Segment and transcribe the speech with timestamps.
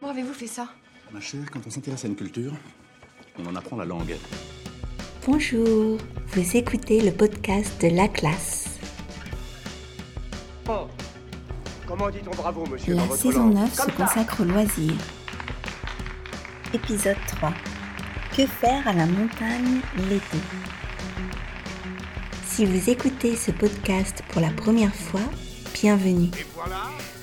[0.00, 0.68] Comment avez-vous fait ça?
[1.12, 2.52] Ma chère, quand on s'intéresse à une culture,
[3.38, 4.16] on en apprend la langue.
[5.26, 8.78] Bonjour, vous écoutez le podcast de la classe.
[10.68, 10.86] Oh.
[11.86, 13.54] Comment dit-on bravo, monsieur La saison langue?
[13.54, 14.92] 9 se consacre aux loisirs.
[16.74, 17.52] Épisode 3.
[18.36, 20.38] Que faire à la montagne l'été?
[22.44, 25.20] Si vous écoutez ce podcast pour la première fois,
[25.74, 26.30] bienvenue.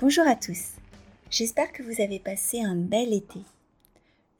[0.00, 0.76] Bonjour à tous,
[1.30, 3.40] j'espère que vous avez passé un bel été.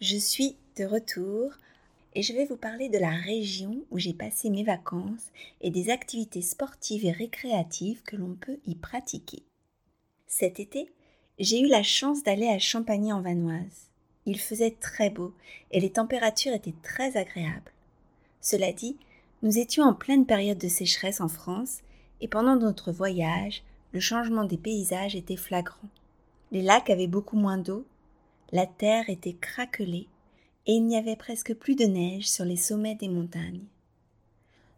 [0.00, 1.52] Je suis de retour
[2.14, 5.26] et je vais vous parler de la région où j'ai passé mes vacances
[5.60, 9.42] et des activités sportives et récréatives que l'on peut y pratiquer.
[10.26, 10.90] Cet été,
[11.38, 13.90] j'ai eu la chance d'aller à Champagny-en-Vanoise.
[14.24, 15.34] Il faisait très beau
[15.72, 17.70] et les températures étaient très agréables.
[18.40, 18.96] Cela dit,
[19.42, 21.80] nous étions en pleine période de sécheresse en France
[22.22, 25.88] et pendant notre voyage, le changement des paysages était flagrant.
[26.52, 27.84] Les lacs avaient beaucoup moins d'eau,
[28.52, 30.08] la terre était craquelée
[30.66, 33.64] et il n'y avait presque plus de neige sur les sommets des montagnes.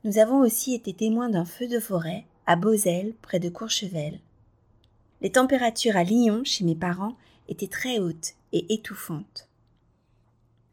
[0.04, 4.18] Nous avons aussi été témoins d'un feu de forêt à Beauzelle, près de Courchevel.
[5.20, 7.16] Les températures à Lyon, chez mes parents,
[7.48, 9.48] étaient très hautes et étouffantes.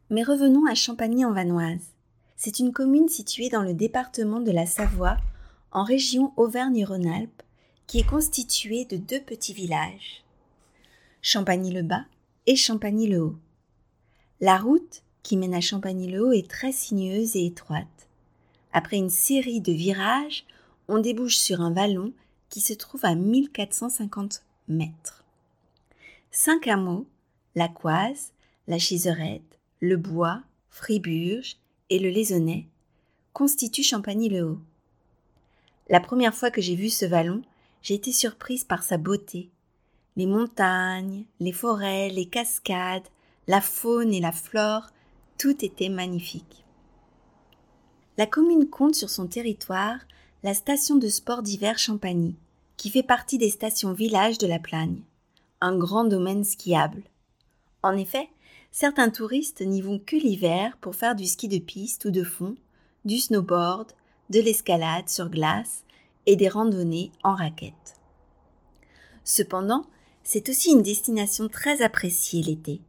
[0.09, 1.93] Mais revenons à Champagny-en-Vanoise.
[2.35, 5.17] C'est une commune située dans le département de la Savoie,
[5.71, 7.43] en région Auvergne-Rhône-Alpes,
[7.89, 10.23] qui est constituée de deux petits villages,
[11.23, 12.05] Champagny-le-Bas
[12.45, 13.35] et Champagny-le-Haut.
[14.41, 18.07] La route qui mène à Champagny-le-Haut est très sinueuse et étroite.
[18.73, 20.45] Après une série de virages,
[20.87, 22.13] on débouche sur un vallon
[22.49, 25.25] qui se trouve à 1450 mètres.
[26.29, 27.07] Cinq hameaux,
[27.55, 28.33] la Coise,
[28.67, 31.57] la Chiserette, le Bois, Friburge
[31.89, 32.67] et le Laisonnais,
[33.33, 34.59] constituent Champagny-le-Haut.
[35.89, 37.41] La première fois que j'ai vu ce vallon,
[37.81, 39.49] j'ai été surprise par sa beauté.
[40.15, 43.07] Les montagnes, les forêts, les cascades,
[43.47, 44.89] la faune et la flore,
[45.37, 46.63] tout était magnifique.
[48.17, 49.99] La commune compte sur son territoire
[50.43, 52.35] la station de sport d'hiver Champagny,
[52.77, 55.01] qui fait partie des stations villages de la Plagne,
[55.61, 57.03] un grand domaine skiable.
[57.83, 58.29] En effet,
[58.71, 62.55] certains touristes n'y vont que l'hiver pour faire du ski de piste ou de fond,
[63.05, 63.91] du snowboard,
[64.29, 65.83] de l'escalade sur glace
[66.25, 67.95] et des randonnées en raquettes.
[69.23, 69.85] Cependant,
[70.23, 72.81] c'est aussi une destination très appréciée l'été.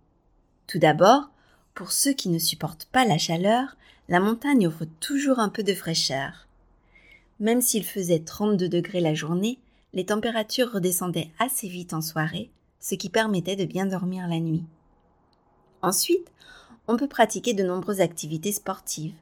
[0.66, 1.30] Tout d'abord,
[1.74, 3.76] pour ceux qui ne supportent pas la chaleur,
[4.08, 6.48] la montagne offre toujours un peu de fraîcheur.
[7.38, 9.58] Même s'il faisait 32 degrés la journée,
[9.92, 14.64] les températures redescendaient assez vite en soirée, ce qui permettait de bien dormir la nuit.
[15.82, 16.30] Ensuite,
[16.88, 19.14] on peut pratiquer de nombreuses activités sportives,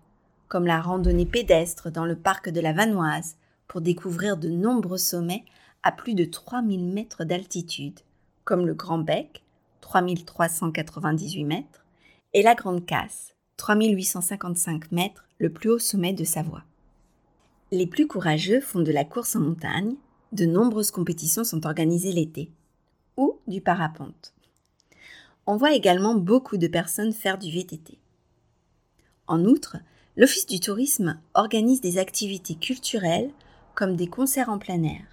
[0.48, 3.36] comme la randonnée pédestre dans le parc de la Vanoise,
[3.68, 5.44] pour découvrir de nombreux sommets
[5.82, 8.00] à plus de 3000 mètres d'altitude,
[8.44, 9.44] comme le Grand Bec,
[9.80, 11.84] 3398 mètres,
[12.34, 16.64] et la Grande Casse, 3855 mètres, le plus haut sommet de Savoie.
[17.70, 19.94] Les plus courageux font de la course en montagne,
[20.32, 22.50] de nombreuses compétitions sont organisées l'été,
[23.16, 24.34] ou du parapente.
[25.46, 27.98] On voit également beaucoup de personnes faire du VTT.
[29.26, 29.76] En outre,
[30.16, 33.30] l'Office du tourisme organise des activités culturelles
[33.78, 35.04] comme des concerts en plein air.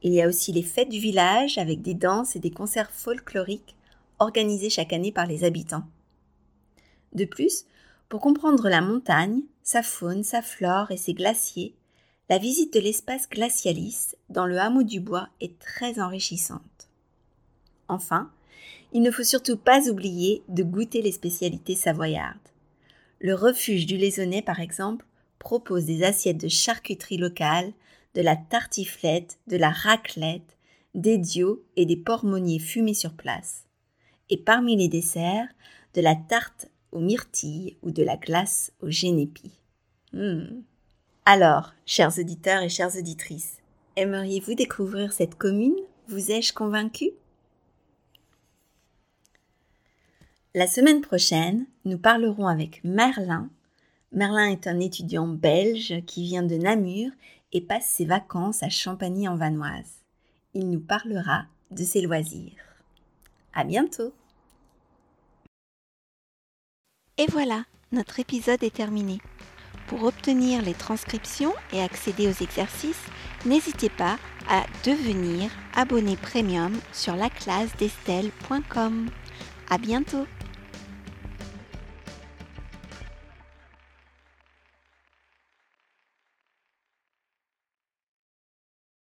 [0.00, 3.74] Il y a aussi les fêtes du village avec des danses et des concerts folkloriques
[4.20, 5.82] organisés chaque année par les habitants.
[7.14, 7.64] De plus,
[8.08, 11.74] pour comprendre la montagne, sa faune, sa flore et ses glaciers,
[12.28, 16.88] la visite de l'espace glacialis dans le hameau du bois est très enrichissante.
[17.88, 18.30] Enfin,
[18.92, 22.38] il ne faut surtout pas oublier de goûter les spécialités savoyardes.
[23.18, 25.04] Le refuge du Laisonnais, par exemple,
[25.38, 27.72] propose des assiettes de charcuterie locale,
[28.14, 30.56] de la tartiflette, de la raclette,
[30.94, 33.64] des dios et des porc-monniers fumés sur place.
[34.30, 35.48] Et parmi les desserts,
[35.94, 39.52] de la tarte aux myrtilles ou de la glace au génépi.
[40.12, 40.62] Hmm.
[41.24, 43.58] Alors, chers auditeurs et chères auditrices,
[43.96, 45.76] aimeriez-vous découvrir cette commune?
[46.08, 47.10] Vous ai-je convaincu
[50.54, 53.50] La semaine prochaine, nous parlerons avec Merlin.
[54.12, 57.10] Merlin est un étudiant belge qui vient de Namur
[57.52, 60.02] et passe ses vacances à Champagny-en-Vanoise.
[60.54, 62.52] Il nous parlera de ses loisirs.
[63.52, 64.12] À bientôt!
[67.18, 69.18] Et voilà, notre épisode est terminé.
[69.88, 73.04] Pour obtenir les transcriptions et accéder aux exercices,
[73.44, 74.18] n'hésitez pas
[74.48, 79.10] à devenir abonné premium sur laclasdestelle.com.
[79.70, 80.26] À bientôt!